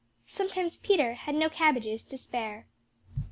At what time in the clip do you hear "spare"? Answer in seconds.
2.17-2.65